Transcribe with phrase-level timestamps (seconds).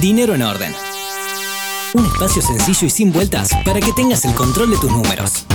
[0.00, 0.72] Dinero en Orden.
[1.94, 5.46] Un espacio sencillo y sin vueltas para que tengas el control de tus números.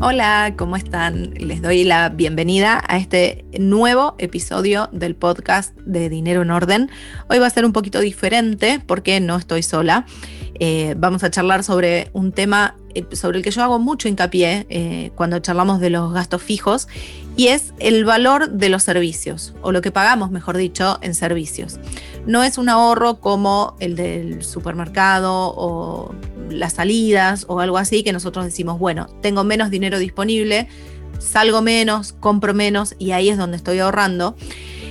[0.00, 1.34] Hola, ¿cómo están?
[1.34, 6.90] Les doy la bienvenida a este nuevo episodio del podcast de Dinero en Orden.
[7.28, 10.06] Hoy va a ser un poquito diferente porque no estoy sola.
[10.60, 14.66] Eh, vamos a charlar sobre un tema eh, sobre el que yo hago mucho hincapié
[14.68, 16.86] eh, cuando charlamos de los gastos fijos
[17.36, 21.78] y es el valor de los servicios, o lo que pagamos, mejor dicho, en servicios.
[22.26, 26.14] No es un ahorro como el del supermercado o
[26.48, 30.68] las salidas o algo así que nosotros decimos, bueno, tengo menos dinero disponible,
[31.18, 34.36] salgo menos, compro menos y ahí es donde estoy ahorrando.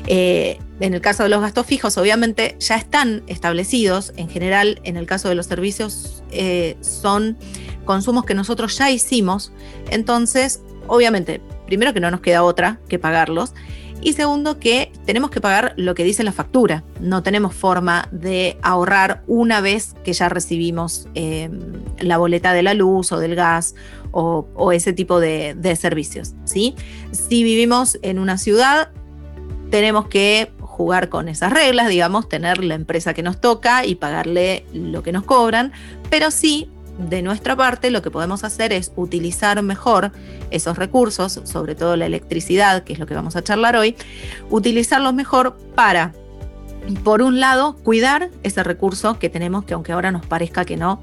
[0.07, 4.11] Eh, en el caso de los gastos fijos, obviamente ya están establecidos.
[4.17, 7.37] En general, en el caso de los servicios, eh, son
[7.85, 9.53] consumos que nosotros ya hicimos.
[9.89, 11.41] Entonces, obviamente,
[11.73, 13.55] primero que no nos queda otra que pagarlos.
[13.99, 16.83] Y segundo, que tenemos que pagar lo que dice la factura.
[16.99, 21.49] No tenemos forma de ahorrar una vez que ya recibimos eh,
[21.99, 23.73] la boleta de la luz o del gas
[24.11, 26.35] o, ese tipo de, de servicios.
[26.43, 26.75] ¿sí?
[27.11, 28.91] Si vivimos en una ciudad,
[29.71, 34.67] tenemos que jugar con esas reglas, digamos, tener la empresa que nos toca y pagarle
[34.73, 35.71] lo que nos cobran,
[36.11, 40.11] pero sí, de nuestra parte, lo que podemos hacer es utilizar mejor
[40.51, 43.95] esos recursos, sobre todo la electricidad, que es lo que vamos a charlar hoy,
[44.49, 46.13] utilizarlos mejor para,
[47.03, 51.01] por un lado, cuidar ese recurso que tenemos, que aunque ahora nos parezca que no,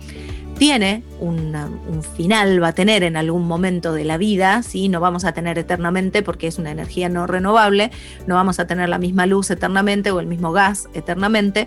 [0.60, 4.90] tiene un final, va a tener en algún momento de la vida, ¿sí?
[4.90, 7.90] no vamos a tener eternamente porque es una energía no renovable,
[8.26, 11.66] no vamos a tener la misma luz eternamente o el mismo gas eternamente,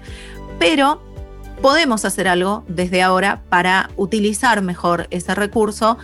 [0.59, 1.01] pero
[1.61, 5.97] podemos hacer algo desde ahora para utilizar mejor ese recurso,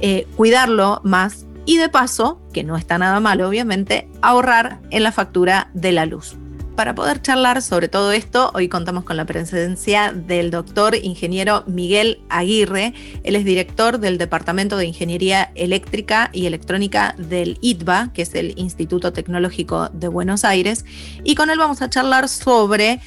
[0.00, 5.12] eh, cuidarlo más y de paso, que no está nada mal obviamente, ahorrar en la
[5.12, 6.36] factura de la luz.
[6.76, 12.20] Para poder charlar sobre todo esto, hoy contamos con la presencia del doctor ingeniero Miguel
[12.28, 12.92] Aguirre.
[13.24, 18.52] Él es director del Departamento de Ingeniería Eléctrica y Electrónica del ITBA, que es el
[18.58, 20.84] Instituto Tecnológico de Buenos Aires.
[21.24, 23.00] Y con él vamos a charlar sobre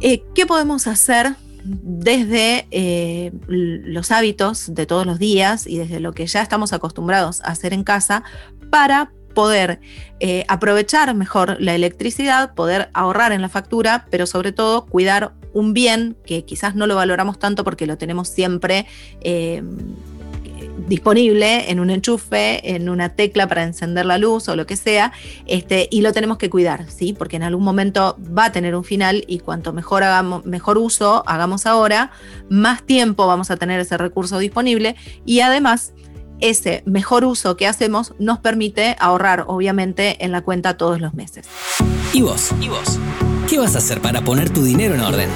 [0.00, 1.34] eh, qué podemos hacer
[1.64, 7.42] desde eh, los hábitos de todos los días y desde lo que ya estamos acostumbrados
[7.42, 8.22] a hacer en casa
[8.70, 9.80] para poder
[10.18, 15.74] eh, aprovechar mejor la electricidad, poder ahorrar en la factura, pero sobre todo cuidar un
[15.74, 18.86] bien que quizás no lo valoramos tanto porque lo tenemos siempre
[20.86, 25.12] disponible en un enchufe, en una tecla para encender la luz o lo que sea,
[25.46, 27.12] este, y lo tenemos que cuidar, ¿sí?
[27.12, 31.22] Porque en algún momento va a tener un final y cuanto mejor hagamos, mejor uso
[31.26, 32.10] hagamos ahora,
[32.48, 35.92] más tiempo vamos a tener ese recurso disponible y además
[36.40, 41.46] ese mejor uso que hacemos nos permite ahorrar, obviamente, en la cuenta todos los meses.
[42.12, 42.50] ¿Y vos?
[42.60, 42.98] ¿Y vos?
[43.48, 45.30] ¿Qué vas a hacer para poner tu dinero en orden?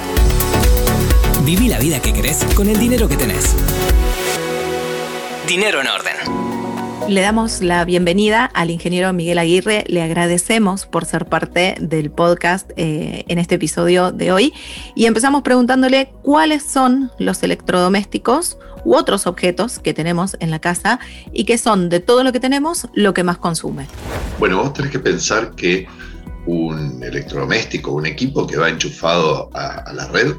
[1.45, 3.55] Viví la vida que querés con el dinero que tenés.
[5.49, 6.15] Dinero en orden.
[7.07, 9.85] Le damos la bienvenida al ingeniero Miguel Aguirre.
[9.89, 14.55] Le agradecemos por ser parte del podcast eh, en este episodio de hoy.
[14.95, 18.57] Y empezamos preguntándole cuáles son los electrodomésticos
[18.87, 20.99] u otros objetos que tenemos en la casa
[21.31, 23.87] y que son de todo lo que tenemos lo que más consume.
[24.39, 25.87] Bueno, vos tenés que pensar que
[26.47, 30.33] un electrodoméstico, un equipo que va enchufado a, a la red,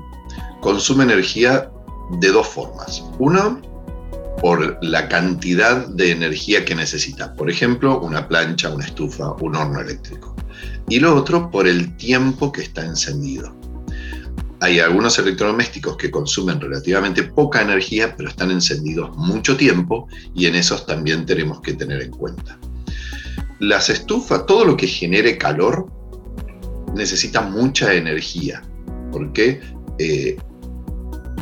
[0.62, 1.70] consume energía
[2.20, 3.04] de dos formas.
[3.20, 3.62] Uno,
[4.42, 7.34] por la cantidad de energía que necesita.
[7.34, 10.36] Por ejemplo, una plancha, una estufa, un horno eléctrico.
[10.90, 13.56] Y lo otro, por el tiempo que está encendido.
[14.62, 20.56] Hay algunos electrodomésticos que consumen relativamente poca energía, pero están encendidos mucho tiempo y en
[20.56, 22.58] esos también tenemos que tener en cuenta.
[23.60, 25.88] Las estufas, todo lo que genere calor,
[26.96, 28.62] necesita mucha energía,
[29.12, 29.62] porque
[30.00, 30.38] eh,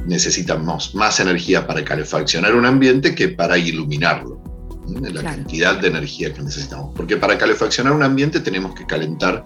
[0.05, 4.41] necesitamos más energía para calefaccionar un ambiente que para iluminarlo.
[4.85, 6.93] La cantidad de energía que necesitamos.
[6.95, 9.43] Porque para calefaccionar un ambiente tenemos que calentar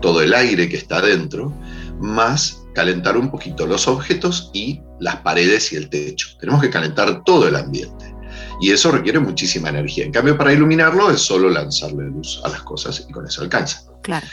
[0.00, 1.52] todo el aire que está dentro,
[2.00, 6.28] más calentar un poquito los objetos y las paredes y el techo.
[6.40, 8.14] Tenemos que calentar todo el ambiente.
[8.60, 10.04] Y eso requiere muchísima energía.
[10.04, 13.82] En cambio, para iluminarlo es solo lanzarle luz a las cosas y con eso alcanza.
[14.02, 14.26] Claro.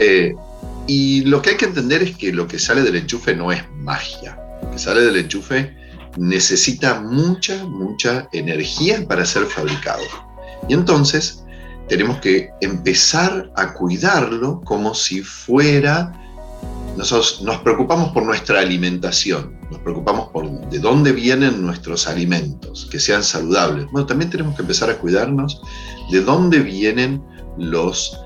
[0.00, 0.34] Eh,
[0.86, 3.62] y lo que hay que entender es que lo que sale del enchufe no es
[3.70, 4.39] magia
[4.72, 5.76] que sale del enchufe
[6.16, 10.02] necesita mucha, mucha energía para ser fabricado.
[10.68, 11.44] Y entonces
[11.88, 16.12] tenemos que empezar a cuidarlo como si fuera...
[16.96, 22.98] Nosotros nos preocupamos por nuestra alimentación, nos preocupamos por de dónde vienen nuestros alimentos, que
[22.98, 23.86] sean saludables.
[23.92, 25.62] Bueno, también tenemos que empezar a cuidarnos
[26.10, 27.22] de dónde vienen
[27.56, 28.18] los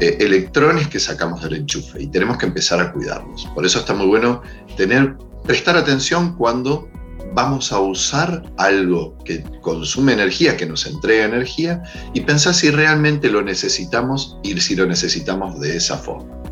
[0.00, 3.46] eh, electrones que sacamos del enchufe y tenemos que empezar a cuidarlos.
[3.54, 4.42] Por eso está muy bueno
[4.76, 6.88] tener, prestar atención cuando
[7.34, 11.82] vamos a usar algo que consume energía, que nos entrega energía,
[12.14, 16.42] y pensar si realmente lo necesitamos y si lo necesitamos de esa forma.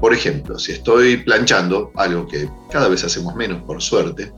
[0.00, 4.32] Por ejemplo, si estoy planchando, algo que cada vez hacemos menos por suerte,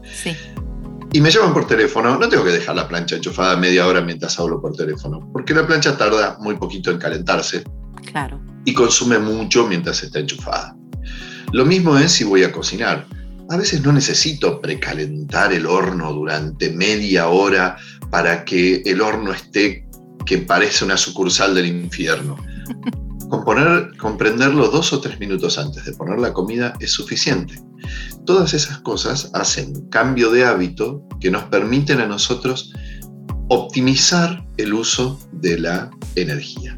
[1.12, 4.38] y me llaman por teléfono, no tengo que dejar la plancha enchufada media hora mientras
[4.40, 7.62] hablo por teléfono, porque la plancha tarda muy poquito en calentarse.
[8.10, 8.40] Claro.
[8.64, 10.76] Y consume mucho mientras está enchufada.
[11.52, 13.06] Lo mismo es si voy a cocinar.
[13.54, 17.76] A veces no necesito precalentar el horno durante media hora
[18.10, 19.86] para que el horno esté
[20.26, 22.36] que parece una sucursal del infierno.
[24.00, 27.54] comprenderlo dos o tres minutos antes de poner la comida es suficiente.
[28.26, 32.72] Todas esas cosas hacen cambio de hábito que nos permiten a nosotros
[33.50, 36.76] optimizar el uso de la energía.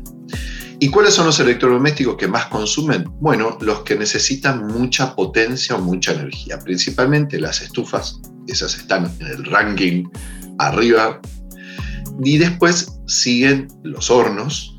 [0.78, 3.05] ¿Y cuáles son los electrodomésticos que más consumen?
[3.20, 9.26] Bueno, los que necesitan mucha potencia o mucha energía, principalmente las estufas, esas están en
[9.26, 10.05] el ranking
[10.58, 11.20] arriba,
[12.23, 14.76] y después siguen los hornos.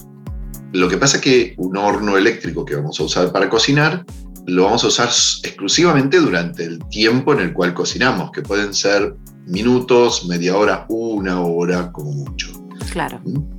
[0.74, 4.06] Lo que pasa es que un horno eléctrico que vamos a usar para cocinar,
[4.46, 5.10] lo vamos a usar
[5.44, 9.16] exclusivamente durante el tiempo en el cual cocinamos, que pueden ser
[9.46, 12.52] minutos, media hora, una hora como mucho.
[12.92, 13.20] Claro.
[13.26, 13.58] ¿Mm?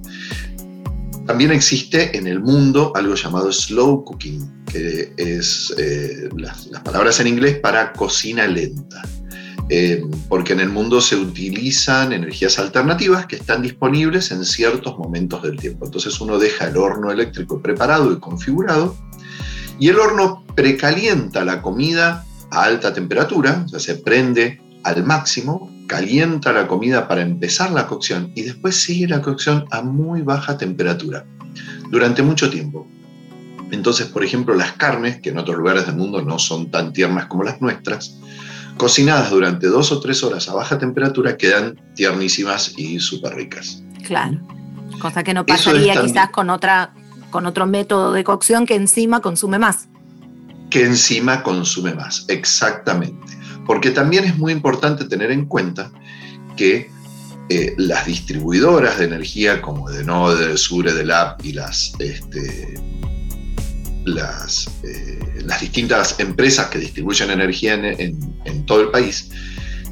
[1.28, 7.26] También existe en el mundo algo llamado slow cooking, que es eh, las, palabras en
[7.26, 9.02] inglés para cocina lenta.
[9.68, 15.42] Eh, porque en el mundo se utilizan energías alternativas que están disponibles en ciertos momentos
[15.42, 15.84] del tiempo.
[15.84, 18.96] Entonces uno deja el horno eléctrico preparado y configurado
[19.78, 25.70] y el horno precalienta la comida a alta temperatura, o sea, se prende al máximo
[25.86, 30.58] calienta la comida para empezar la cocción y después sigue la cocción a muy baja
[30.58, 31.24] temperatura
[31.90, 32.86] durante mucho tiempo.
[33.70, 37.26] Entonces, por ejemplo, las carnes, que en otros lugares del mundo no son tan tiernas
[37.26, 38.18] como las nuestras,
[38.76, 43.82] cocinadas durante dos o tres horas a baja temperatura, quedan tiernísimas y súper ricas.
[44.06, 44.38] Claro.
[45.00, 46.94] Cosa que no pasaría quizás con, otra,
[47.30, 49.88] con otro método de cocción que encima consume más.
[50.70, 53.37] Que encima consume más, exactamente.
[53.68, 55.92] Porque también es muy importante tener en cuenta
[56.56, 56.90] que
[57.50, 62.80] eh, las distribuidoras de energía como Denode, Sure, Delap y las, este,
[64.06, 69.30] las, eh, las, distintas empresas que distribuyen energía en, todo el país,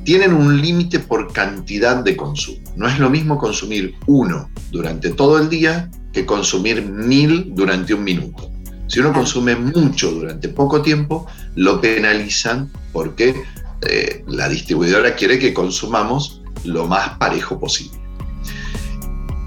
[0.04, 2.72] tienen un límite por cantidad de consumo.
[2.76, 8.04] No es lo mismo consumir uno durante todo el día que consumir mil durante un
[8.04, 8.50] minuto.
[8.86, 11.26] Si uno consume mucho durante poco tiempo,
[11.56, 13.34] lo penalizan porque
[13.82, 17.98] eh, la distribuidora quiere que consumamos lo más parejo posible.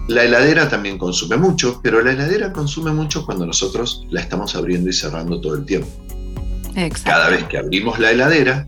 [0.08, 4.90] La heladera también consume mucho, pero la heladera consume mucho cuando nosotros la estamos abriendo
[4.90, 5.88] y cerrando todo el tiempo.
[7.04, 8.68] Cada vez que abrimos la heladera,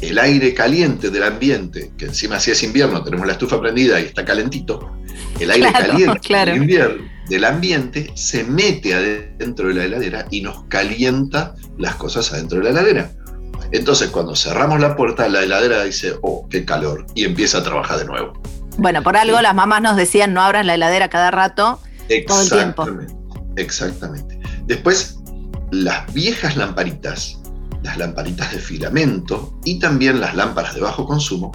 [0.00, 4.04] el aire caliente del ambiente, que encima si es invierno tenemos la estufa prendida y
[4.04, 4.90] está calentito,
[5.38, 6.98] el aire caliente
[7.28, 12.64] del ambiente se mete adentro de la heladera y nos calienta las cosas adentro de
[12.64, 13.12] la heladera.
[13.72, 17.98] Entonces, cuando cerramos la puerta, la heladera dice, oh, qué calor, y empieza a trabajar
[17.98, 18.32] de nuevo.
[18.78, 21.80] Bueno, por algo las mamás nos decían, no abran la heladera cada rato,
[22.26, 22.88] todo el tiempo.
[23.56, 24.40] Exactamente.
[24.66, 25.18] Después,
[25.70, 27.38] las viejas lamparitas,
[27.82, 31.52] las lamparitas de filamento y también las lámparas de bajo consumo,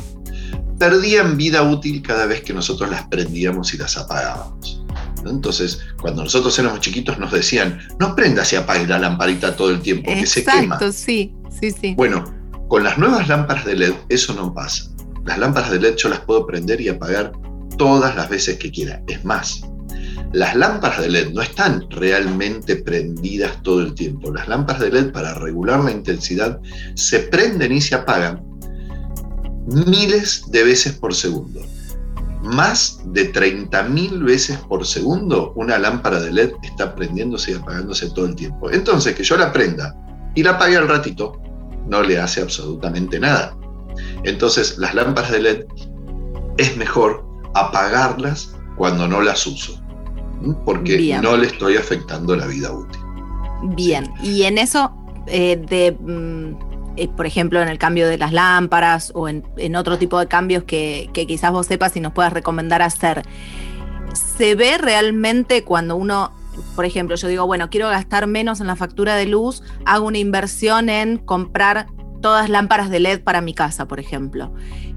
[0.78, 4.85] perdían vida útil cada vez que nosotros las prendíamos y las apagábamos.
[5.30, 9.82] Entonces, cuando nosotros éramos chiquitos nos decían, no prendas y apague la lamparita todo el
[9.82, 10.76] tiempo, que se quema.
[10.76, 11.94] Exacto, sí, sí, sí.
[11.96, 12.24] Bueno,
[12.68, 14.90] con las nuevas lámparas de LED eso no pasa.
[15.26, 17.32] Las lámparas de LED yo las puedo prender y apagar
[17.78, 19.02] todas las veces que quiera.
[19.08, 19.62] Es más,
[20.34, 24.32] las lámparas de LED no están realmente prendidas todo el tiempo.
[24.32, 26.60] Las lámparas de LED para regular la intensidad
[26.96, 28.44] se prenden y se apagan
[29.68, 31.62] miles de veces por segundo
[32.46, 38.26] más de 30.000 veces por segundo una lámpara de LED está prendiéndose y apagándose todo
[38.26, 38.72] el tiempo.
[38.72, 39.96] Entonces, que yo la prenda
[40.36, 41.42] y la apague al ratito,
[41.88, 43.58] no le hace absolutamente nada.
[44.24, 45.66] Entonces, las lámparas de LED
[46.58, 49.82] es mejor apagarlas cuando no las uso,
[50.66, 53.02] porque no le estoy afectando la vida útil.
[53.76, 54.92] Bien, y en eso
[55.28, 55.98] eh, de...
[56.98, 60.64] Eh, por ejemplo, en el cambio de las lámparas o en, otro tipo de cambios
[60.64, 63.24] que, quizás vos sepas y nos puedas recomendar hacer.
[64.14, 66.32] ¿Se ve realmente cuando uno,
[66.76, 70.20] por ejemplo, yo digo, bueno, quiero gastar menos en la factura de luz, hago una
[70.20, 71.88] inversión en comprar
[72.22, 74.54] todas lámparas de LED para mi casa, por ejemplo.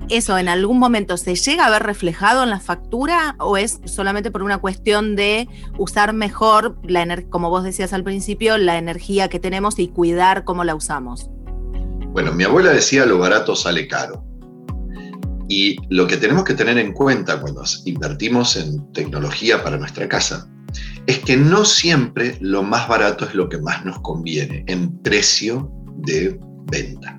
[0.09, 4.31] ¿Eso en algún momento se llega a ver reflejado en la factura o es solamente
[4.31, 9.39] por una cuestión de usar mejor, la como vos decías al principio, la energía que
[9.39, 11.29] tenemos y cuidar cómo la usamos?
[12.13, 14.25] Bueno, mi abuela decía lo barato sale caro.
[15.49, 20.47] Y lo que tenemos que tener en cuenta cuando invertimos en tecnología para nuestra casa
[21.07, 25.71] es que no siempre lo más barato es lo que más nos conviene en precio
[25.99, 26.39] de
[26.71, 27.19] venta.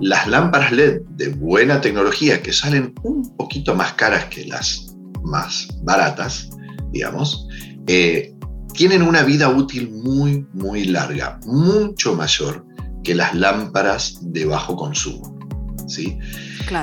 [0.00, 5.68] Las lámparas LED de buena tecnología que salen un poquito más caras que las más
[5.82, 6.50] baratas,
[6.92, 7.46] digamos,
[7.86, 8.34] eh,
[8.74, 12.64] tienen una vida útil muy, muy larga, mucho mayor
[13.04, 15.38] que las lámparas de bajo consumo.
[15.86, 16.18] ¿sí?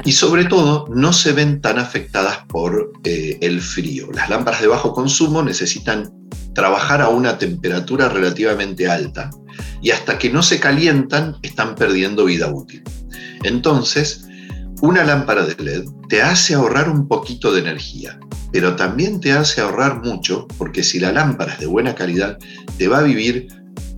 [0.04, 4.10] Y sobre todo, no se ven tan afectadas por eh, el frío.
[4.14, 6.12] Las lámparas de bajo consumo necesitan
[6.54, 9.30] trabajar a una temperatura relativamente alta
[9.82, 12.84] y hasta que no se calientan están perdiendo vida útil.
[13.44, 14.28] Entonces,
[14.82, 18.20] una lámpara de LED te hace ahorrar un poquito de energía,
[18.52, 22.38] pero también te hace ahorrar mucho porque si la lámpara es de buena calidad,
[22.78, 23.48] te va a vivir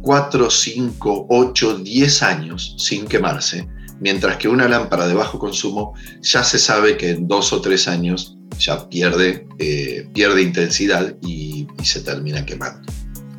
[0.01, 3.67] 4, 5, 8, 10 años sin quemarse
[3.99, 7.87] mientras que una lámpara de bajo consumo ya se sabe que en dos o tres
[7.87, 12.91] años ya pierde, eh, pierde intensidad y, se termina quemando.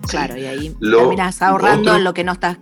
[0.09, 2.57] Claro, y ahí terminas ahorrando en lo que no estás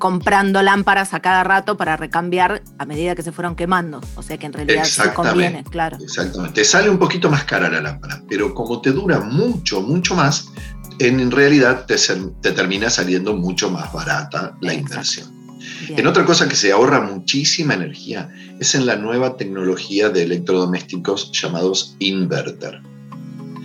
[0.00, 4.00] comprando lámparas a cada rato para recambiar a medida que se fueron quemando.
[4.16, 5.98] O sea que en realidad sí conviene, claro.
[6.00, 6.62] Exactamente.
[6.62, 10.48] Te sale un poquito más cara la lámpara, pero como te dura mucho, mucho más,
[10.98, 11.94] en realidad te,
[12.42, 15.38] te termina saliendo mucho más barata la inversión.
[15.88, 18.28] En otra cosa que se ahorra muchísima energía
[18.58, 22.80] es en la nueva tecnología de electrodomésticos llamados inverter.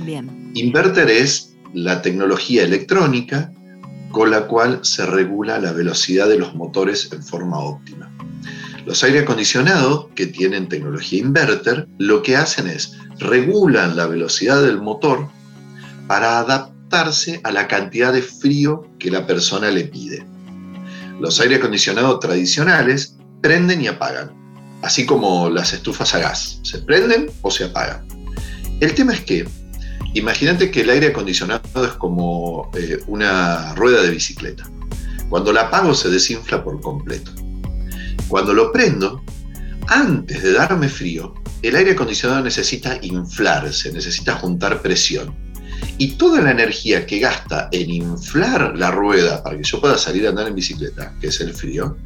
[0.06, 0.51] Bien.
[0.54, 3.51] Inverter es la tecnología electrónica
[4.15, 8.10] con la cual se regula la velocidad de los motores en forma óptima.
[8.86, 14.81] Los aire acondicionados que tienen tecnología inverter lo que hacen es regulan la velocidad del
[14.81, 15.27] motor
[16.07, 20.25] para adaptarse a la cantidad de frío que la persona le pide.
[21.19, 24.31] Los aire acondicionados tradicionales prenden y apagan,
[24.81, 28.07] así como las estufas a gas, se prenden o se apagan.
[28.79, 29.45] El tema es que,
[30.15, 34.67] imagínate que el aire acondicionado es como eh, una rueda de bicicleta.
[35.29, 37.31] Cuando la apago se desinfla por completo.
[38.27, 39.24] Cuando lo prendo,
[39.88, 45.36] antes de darme frío, el aire acondicionado necesita inflarse, necesita juntar presión
[45.98, 50.25] y toda la energía que gasta en inflar la rueda para que yo pueda salir
[50.25, 51.98] a andar en bicicleta, que es el frío,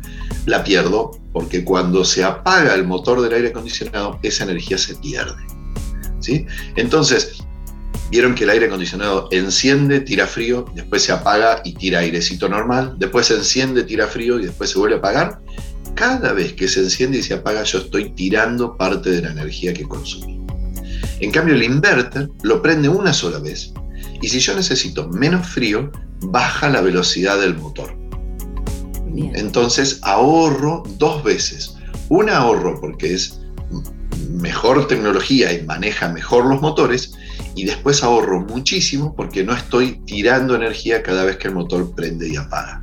[0.46, 5.42] la pierdo porque cuando se apaga el motor del aire acondicionado, esa energía se pierde.
[6.20, 6.46] ¿sí?
[6.76, 7.44] Entonces,
[8.10, 12.96] vieron que el aire acondicionado enciende, tira frío, después se apaga y tira airecito normal,
[12.98, 15.40] después se enciende, tira frío y después se vuelve a apagar.
[15.96, 19.74] Cada vez que se enciende y se apaga, yo estoy tirando parte de la energía
[19.74, 20.40] que consumí.
[21.20, 23.74] En cambio, el inverter lo prende una sola vez
[24.22, 27.98] y si yo necesito menos frío, baja la velocidad del motor.
[29.16, 31.76] Entonces ahorro dos veces.
[32.10, 33.40] Un ahorro porque es
[34.30, 37.14] mejor tecnología y maneja mejor los motores
[37.56, 42.28] y después ahorro muchísimo porque no estoy tirando energía cada vez que el motor prende
[42.28, 42.82] y apaga.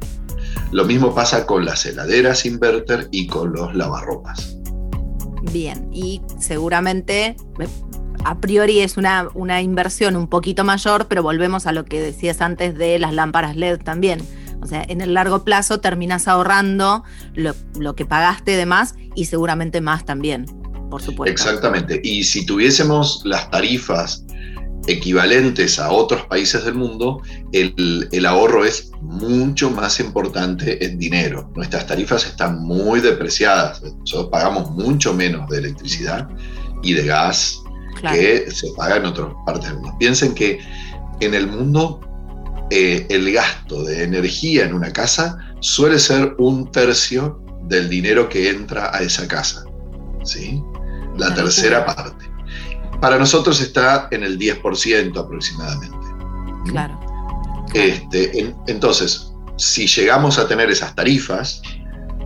[0.73, 4.57] Lo mismo pasa con las heladeras inverter y con los lavarropas.
[5.53, 7.37] Bien, y seguramente
[8.25, 12.41] a priori es una, una inversión un poquito mayor, pero volvemos a lo que decías
[12.41, 14.21] antes de las lámparas LED también.
[14.61, 17.05] O sea, en el largo plazo terminas ahorrando
[17.35, 20.47] lo, que pagaste de más y seguramente más también,
[20.91, 21.31] por supuesto.
[21.31, 22.01] Exactamente.
[22.03, 24.26] Y si tuviésemos las tarifas
[24.87, 31.51] equivalentes a otros países del mundo, el, el, ahorro es mucho más importante en dinero.
[31.55, 33.83] Nuestras tarifas están muy depreciadas.
[33.83, 36.29] Nosotros pagamos mucho menos de electricidad
[36.83, 37.61] y de gas
[38.13, 39.97] que se paga en otras partes del mundo.
[39.99, 40.61] Piensen que
[41.21, 42.01] en el mundo
[42.71, 48.51] eh, el gasto de energía en una casa suele ser un tercio del dinero que
[48.51, 49.65] entra a esa casa.
[50.25, 50.63] ¿sí?
[51.17, 52.26] La tercera parte.
[53.01, 55.97] Para nosotros está en el 10% aproximadamente.
[56.71, 56.99] Claro.
[57.75, 61.63] Este, entonces, si llegamos a tener esas tarifas,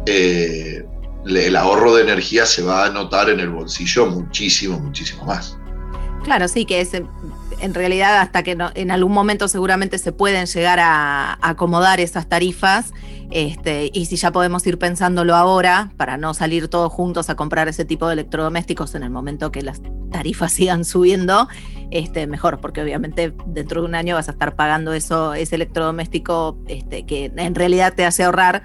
[0.07, 0.85] eh,
[1.27, 5.57] el ahorro de energía se va a notar en el bolsillo muchísimo, muchísimo más.
[6.25, 6.93] Claro, sí, que es
[7.61, 12.93] en realidad hasta que en algún momento seguramente se pueden llegar a, acomodar esas tarifas.
[13.31, 17.69] Este, y si ya podemos ir pensándolo ahora, para no salir todos juntos a comprar
[17.69, 21.49] ese tipo de electrodomésticos en el momento que las tarifas sigan subiendo,
[21.91, 26.59] este, mejor, porque obviamente dentro de un año vas a estar pagando eso, ese electrodoméstico
[26.67, 28.63] este, que en realidad te hace ahorrar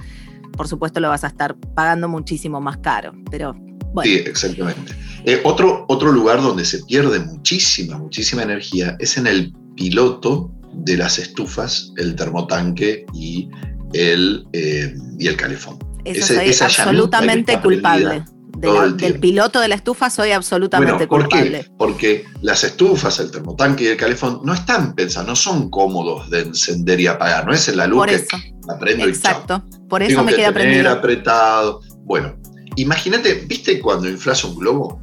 [0.55, 3.13] por supuesto lo vas a estar pagando muchísimo más caro.
[3.29, 3.55] Pero
[3.95, 4.11] bueno.
[4.11, 4.93] Sí, exactamente.
[5.25, 10.97] Eh, otro, otro lugar donde se pierde muchísima, muchísima energía es en el piloto de
[10.97, 13.49] las estufas, el termotanque y
[13.93, 15.79] el, eh, y el calefón.
[16.03, 18.23] Eso es absolutamente culpable.
[18.97, 21.63] del piloto de la estufa soy absolutamente ¿por culpable.
[21.63, 21.71] Qué?
[21.77, 26.41] Porque las estufas, el termotanque y el calefón no están pensados, no son cómodos de
[26.41, 28.25] encender y apagar, no es en la luz que
[28.67, 29.63] la prendo Exacto.
[29.71, 30.91] y Por eso me queda prendido.
[30.91, 31.81] apretado.
[32.03, 32.35] Bueno,
[32.75, 35.01] imagínate, ¿viste cuando inflas un globo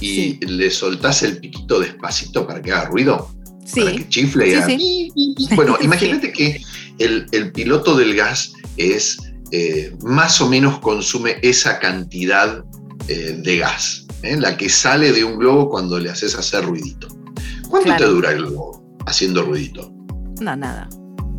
[0.00, 3.30] y le soltás el piquito despacito para que haga ruido?
[3.64, 3.80] Sí.
[3.80, 6.60] Para que chifle y Bueno, imagínate que
[6.98, 9.18] el, piloto del gas es
[9.50, 12.64] eh, más o menos consume esa cantidad
[13.08, 14.36] eh, de gas, ¿eh?
[14.38, 17.08] la que sale de un globo cuando le haces hacer ruidito.
[17.68, 19.92] ¿Cuánto te dura el globo haciendo ruidito?
[20.40, 20.88] No, nada.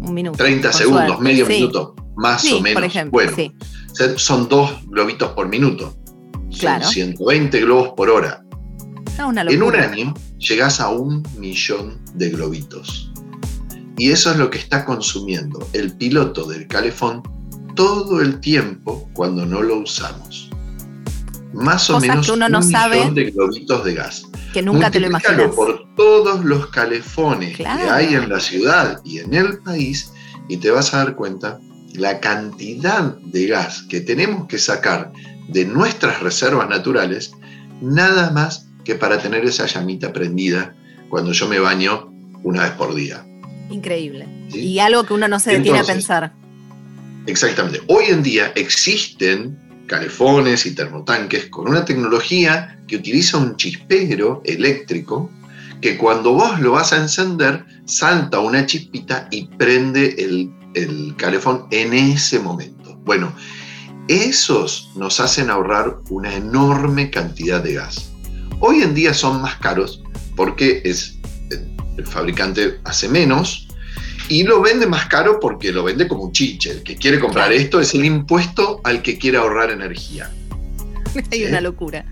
[0.01, 0.37] Un minuto.
[0.37, 2.75] 30 segundos, medio minuto, más o menos.
[2.75, 3.53] Por ejemplo, bueno,
[4.17, 5.95] son dos globitos por minuto.
[6.57, 6.83] Claro.
[6.83, 8.43] Son 120 globos por hora.
[9.17, 13.11] en un año llegas a un millón de globitos.
[13.97, 17.21] Y eso es lo que está consumiendo el piloto del calefón
[17.75, 20.49] todo el tiempo cuando no lo usamos.
[21.53, 24.23] Más o menos un millón de globitos de gas.
[24.51, 25.51] Que nunca te lo imaginas.
[25.55, 30.11] por todos los calefones que hay en la ciudad y en el país
[30.47, 31.59] y te vas a dar cuenta
[31.93, 35.11] la cantidad de gas que tenemos que sacar
[35.49, 37.31] de nuestras reservas naturales,
[37.81, 40.75] nada más que para tener esa llamita prendida
[41.09, 42.11] cuando yo me baño
[42.43, 43.25] una vez por día.
[43.69, 44.27] Increíble.
[44.53, 46.33] Y algo que uno no se detiene a pensar.
[47.25, 47.81] Exactamente.
[47.87, 49.57] Hoy en día existen
[49.87, 55.29] calefones y termotanques con una tecnología que utiliza un chispero eléctrico
[55.81, 61.67] que cuando vos lo vas a encender salta una chispita y prende el, el calefón
[61.71, 62.95] en ese momento.
[63.03, 63.33] Bueno,
[64.07, 68.11] esos nos hacen ahorrar una enorme cantidad de gas.
[68.59, 70.03] Hoy en día son más caros
[70.35, 71.17] porque es,
[71.97, 73.67] el fabricante hace menos
[74.29, 76.71] y lo vende más caro porque lo vende como un chiche.
[76.71, 80.31] El que quiere comprar esto es el impuesto al que quiere ahorrar energía.
[81.31, 82.05] Hay una locura.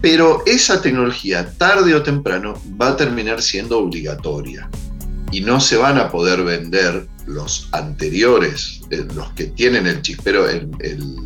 [0.00, 4.68] Pero esa tecnología, tarde o temprano, va a terminar siendo obligatoria.
[5.32, 10.48] Y no se van a poder vender los anteriores, eh, los que tienen el chispero,
[10.48, 11.16] el, el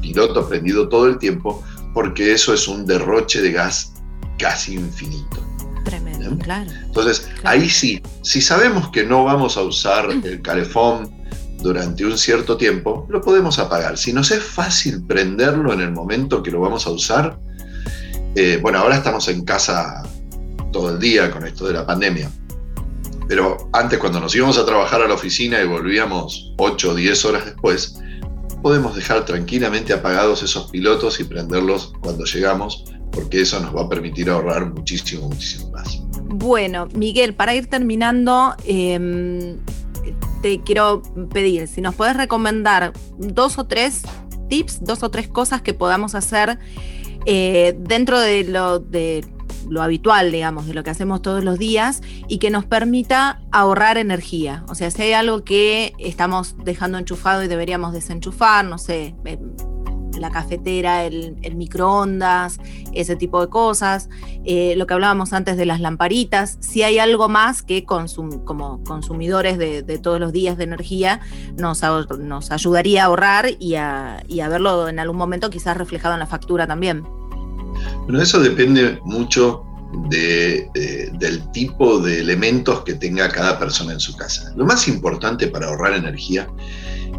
[0.00, 1.62] piloto prendido todo el tiempo,
[1.94, 3.92] porque eso es un derroche de gas
[4.38, 5.46] casi infinito.
[5.84, 6.70] Tremendo, claro.
[6.84, 11.10] Entonces, ahí sí, si sabemos que no vamos a usar el calefón
[11.62, 13.96] durante un cierto tiempo, lo podemos apagar.
[13.96, 17.38] Si nos es fácil prenderlo en el momento que lo vamos a usar,
[18.34, 20.02] eh, bueno, ahora estamos en casa
[20.72, 22.30] todo el día con esto de la pandemia,
[23.30, 27.24] pero antes cuando nos íbamos a trabajar a la oficina y volvíamos 8 o 10
[27.26, 27.94] horas después,
[28.60, 33.88] podemos dejar tranquilamente apagados esos pilotos y prenderlos cuando llegamos porque eso nos va a
[33.88, 36.02] permitir ahorrar muchísimo, muchísimo más.
[36.24, 39.58] Bueno, Miguel, para ir terminando, em,
[40.42, 41.00] te quiero
[41.32, 44.02] pedir si nos puedes recomendar dos o tres
[44.48, 46.58] tips, dos o tres cosas que podamos hacer
[47.26, 49.24] eh, dentro de lo, de
[49.68, 53.98] lo habitual, digamos, de lo que hacemos todos los días y que nos permita ahorrar
[53.98, 54.64] energía.
[54.68, 59.38] O sea, si hay algo que estamos dejando enchufado y deberíamos desenchufar, no sé, em,
[60.18, 62.58] la cafetera, el, microondas,
[62.92, 64.08] ese tipo de cosas.
[64.44, 69.58] Eh, lo que hablábamos antes de las lamparitas, si hay algo más que como consumidores
[69.58, 71.20] de, todos los días de energía
[71.56, 71.82] nos,
[72.18, 76.66] nos ayudaría a ahorrar y a, verlo en algún momento quizás reflejado en la factura
[76.66, 77.04] también.
[78.04, 79.64] Bueno, eso depende mucho
[80.08, 84.52] del tipo de elementos que tenga cada persona en su casa.
[84.56, 86.48] Lo más importante para ahorrar energía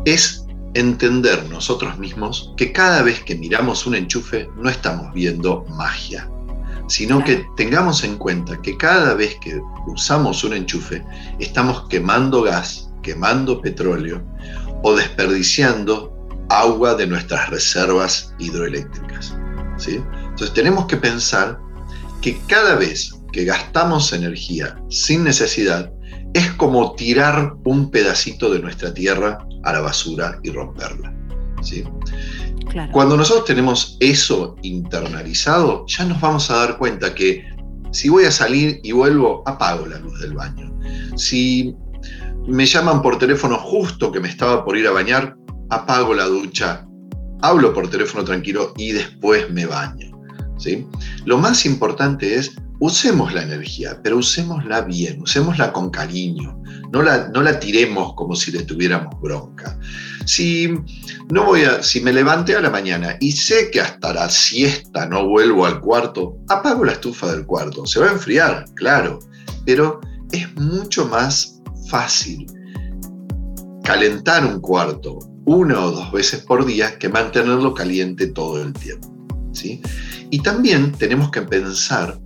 [0.05, 6.29] es entender nosotros mismos que cada vez que miramos un enchufe no estamos viendo magia,
[6.87, 11.03] sino que tengamos en cuenta que cada vez que usamos un enchufe
[11.39, 14.23] estamos quemando gas, quemando petróleo
[14.83, 16.11] o desperdiciando
[16.49, 19.35] agua de nuestras reservas hidroeléctricas.
[19.77, 20.01] ¿sí?
[20.41, 21.59] Entonces tenemos que pensar
[22.19, 25.93] que cada vez que gastamos energía sin necesidad,
[26.33, 31.13] es como tirar un pedacito de nuestra tierra a la basura y romperla.
[31.61, 31.83] ¿sí?
[32.91, 37.45] Cuando nosotros tenemos eso internalizado, ya nos vamos a dar cuenta que
[37.91, 40.75] si voy a salir y vuelvo, apago la luz del baño.
[41.17, 41.75] Si
[42.47, 45.35] me llaman por teléfono justo que me estaba por ir a bañar,
[45.69, 46.87] apago la ducha,
[47.43, 50.10] hablo por teléfono tranquilo y después me baño.
[51.25, 57.29] Lo más importante es usemos la energía, pero usémosla bien, usémosla con cariño, no la,
[57.29, 59.77] no la tiremos como si le tuviéramos bronca.
[60.25, 60.73] Si,
[61.29, 65.05] no voy a, si me levanté a la mañana y sé que hasta la siesta
[65.05, 67.85] no vuelvo al cuarto, apago la estufa del cuarto.
[67.85, 69.19] Se va a enfriar, claro,
[69.65, 72.47] pero es mucho más fácil
[73.83, 79.10] calentar un cuarto una o dos veces por día que mantenerlo caliente todo el tiempo.
[80.29, 82.19] Y también tenemos que pensar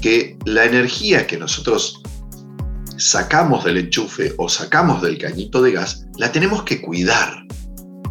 [0.00, 2.00] que la energía que nosotros
[2.96, 7.44] sacamos del enchufe o sacamos del cañito de gas, la tenemos que cuidar,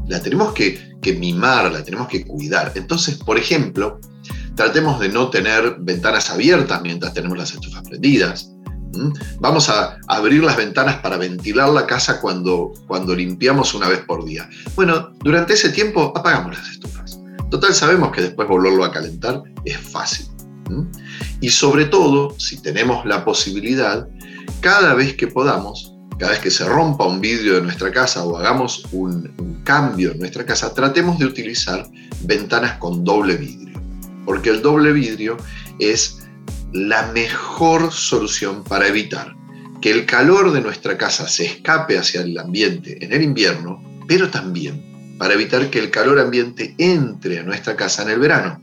[0.08, 2.72] la tenemos que, mimar, la tenemos que cuidar.
[2.76, 4.00] Entonces, por ejemplo,
[4.56, 8.52] tratemos de no tener ventanas abiertas mientras tenemos las estufas prendidas.
[9.40, 14.26] Vamos a abrir las ventanas para ventilar la casa cuando, cuando limpiamos una vez por
[14.26, 14.50] día.
[14.76, 17.20] Bueno, durante ese tiempo apagamos las estufas.
[17.50, 20.28] Total, sabemos que después volverlo a calentar es fácil.
[21.42, 24.08] Y sobre todo, si tenemos la posibilidad,
[24.62, 28.38] cada vez que podamos, cada vez que se rompa un vidrio de nuestra casa o
[28.38, 31.88] hagamos un, cambio en nuestra casa, tratemos de utilizar
[32.22, 33.80] ventanas con doble vidrio,
[34.24, 35.38] porque el doble vidrio
[35.80, 36.28] es
[36.72, 39.36] la mejor solución para evitar
[39.82, 44.30] que el calor de nuestra casa se escape hacia el ambiente en el invierno, pero
[44.30, 48.62] también para evitar que el calor ambiente entre a nuestra casa en el verano.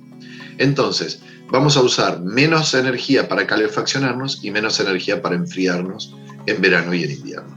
[0.58, 6.14] Entonces, vamos a usar menos energía para calefaccionarnos y menos energía para enfriarnos
[6.46, 7.56] en verano y en invierno.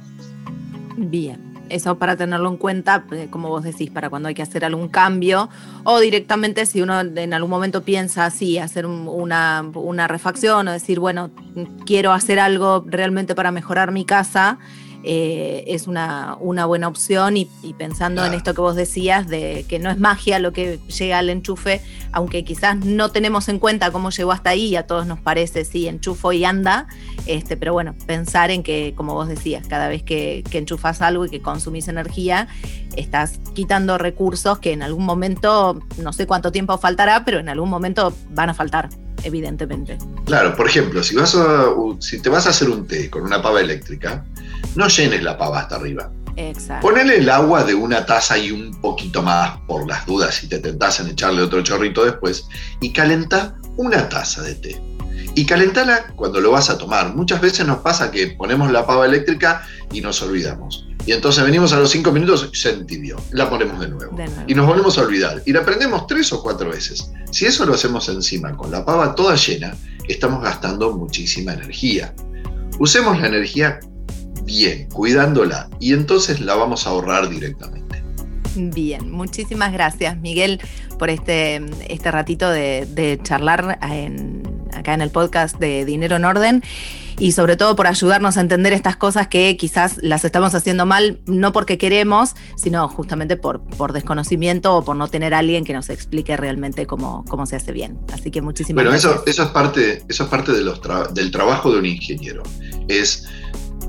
[0.98, 4.64] Bien, eso para tenerlo en cuenta, eh, como vos decís, para cuando hay que hacer
[4.64, 5.50] algún cambio
[5.84, 11.00] o directamente si uno en algún momento piensa así, hacer una, una refacción o decir,
[11.00, 11.32] bueno,
[11.86, 14.60] quiero hacer algo realmente para mejorar mi casa
[15.08, 19.78] eh, es una, una, buena opción y, pensando en esto que vos decías, de que
[19.78, 21.80] no es magia lo que llega al enchufe,
[22.12, 25.88] aunque quizás no tenemos en cuenta cómo llegó hasta ahí, a todos nos parece, sí,
[25.88, 26.88] enchufo y anda,
[27.28, 31.26] este, pero bueno, pensar en que, como vos decías, cada vez que, que enchufas algo
[31.26, 32.48] y que consumís energía,
[32.96, 37.70] estás quitando recursos que en algún momento, no sé cuánto tiempo faltará, pero en algún
[37.70, 38.89] momento van a faltar
[39.24, 39.98] evidentemente.
[40.26, 41.36] Claro, por ejemplo, si, vas
[42.00, 44.24] si te vas a hacer un té con una pava eléctrica,
[44.75, 46.12] no llenes la pava hasta arriba.
[46.38, 46.88] Exacto.
[46.88, 50.60] Ponele el agua de una taza y un poquito más por las dudas si te
[50.60, 52.47] tentás en echarle otro chorrito después
[52.82, 54.82] y calenta una taza de té.
[55.36, 57.13] Y calentala cuando lo vas a tomar.
[57.13, 60.88] Muchas veces nos pasa que ponemos la pava eléctrica y nos olvidamos.
[61.06, 63.17] Y entonces venimos a los cinco minutos y se entibió.
[63.32, 64.17] La ponemos de nuevo.
[64.47, 65.41] Y nos volvemos a olvidar.
[65.45, 67.12] Y la prendemos tres o cuatro veces.
[67.32, 69.75] Si eso lo hacemos encima con la pava toda llena,
[70.08, 72.13] estamos gastando muchísima energía.
[72.80, 73.80] Usemos la energía
[74.46, 77.86] bien, cuidándola, y entonces la vamos a ahorrar directamente.
[78.56, 80.62] Bien, muchísimas gracias Miguel
[80.98, 83.80] por este, este ratito de, charlar
[84.72, 86.64] acá en el podcast de Dinero en Orden
[87.20, 91.20] y sobre todo por ayudarnos a entender estas cosas que quizás las estamos haciendo mal,
[91.26, 95.74] no porque queremos, sino justamente por, por desconocimiento o por no tener a alguien que
[95.74, 97.98] nos explique realmente cómo, cómo se hace bien.
[98.14, 99.14] Así que muchísimas bueno, gracias.
[99.14, 100.82] Bueno, eso, es parte, eso es parte de los
[101.14, 102.44] del trabajo de un ingeniero.
[102.88, 103.26] Es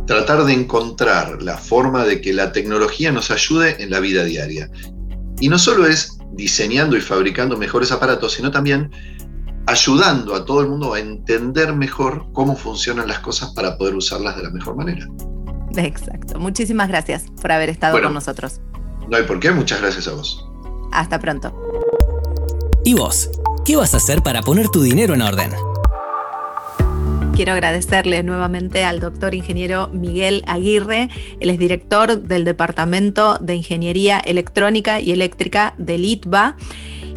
[0.07, 4.71] tratar de encontrar la forma de que la tecnología nos ayude en la vida diaria.
[5.41, 8.91] Y no solo es diseñando y fabricando mejores aparatos, sino también
[9.67, 14.37] ayudando a todo el mundo a entender mejor cómo funcionan las cosas para poder usarlas
[14.37, 15.07] de la mejor manera.
[15.77, 16.39] Exacto.
[16.39, 18.61] Muchísimas gracias por haber estado con nosotros.
[19.09, 20.47] No hay por qué, muchas gracias a vos.
[20.93, 21.55] Hasta pronto.
[22.85, 23.29] ¿Y vos?
[23.65, 25.51] ¿Qué vas a hacer para poner tu dinero en orden?
[27.37, 31.11] Quiero agradecerle nuevamente al doctor ingeniero Miguel Aguirre.
[31.39, 36.57] Él es director del Departamento de Ingeniería Electrónica y Eléctrica del ITBA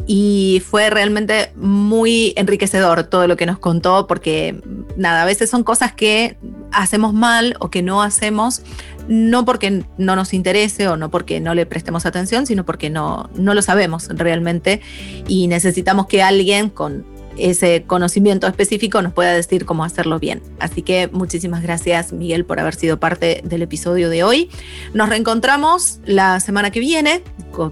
[0.07, 4.61] y fue realmente muy enriquecedor todo lo que nos contó porque
[4.97, 6.35] nada, a veces son cosas que
[6.73, 8.61] hacemos mal o que no hacemos
[9.07, 13.29] no porque no nos interese o no porque no le prestemos atención, sino porque no,
[13.35, 14.81] no lo sabemos realmente
[15.29, 17.05] y necesitamos que alguien con
[17.39, 20.41] ese conocimiento específico nos pueda decir cómo hacerlo bien.
[20.59, 24.49] Así que muchísimas gracias Miguel por haber sido parte del episodio de hoy.
[24.93, 27.21] Nos reencontramos la semana que viene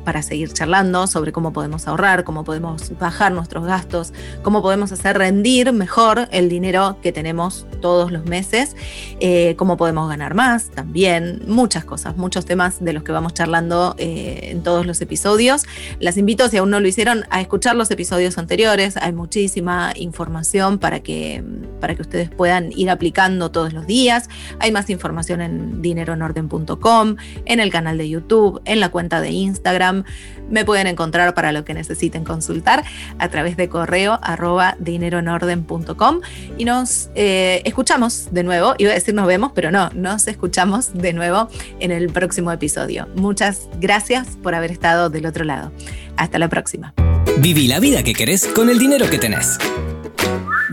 [0.03, 5.17] para seguir charlando sobre cómo podemos ahorrar, cómo podemos bajar nuestros gastos, cómo podemos hacer
[5.17, 8.75] rendir mejor el dinero que tenemos todos los meses,
[9.19, 13.95] eh, cómo podemos ganar más también, muchas cosas, muchos temas de los que vamos charlando
[13.97, 15.63] eh, en todos los episodios.
[15.99, 18.97] Las invito, si aún no lo hicieron, a escuchar los episodios anteriores.
[18.97, 21.43] Hay muchísimos muchísima información para que,
[21.79, 24.29] para que ustedes puedan ir aplicando todos los días.
[24.59, 27.15] Hay más información en dineroenorden.com,
[27.45, 30.03] en el canal de YouTube, en la cuenta de Instagram.
[30.49, 32.83] Me pueden encontrar para lo que necesiten consultar
[33.17, 36.21] a través de correo arroba dineroenorden.com
[36.57, 38.75] y nos eh, escuchamos de nuevo.
[38.77, 43.07] Iba a decir nos vemos, pero no, nos escuchamos de nuevo en el próximo episodio.
[43.15, 45.71] Muchas gracias por haber estado del otro lado.
[46.15, 46.93] Hasta la próxima.
[47.39, 49.46] Viví la vida que querés con el dinero que tenés.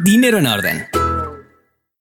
[0.02, 1.03] Dinero en orden.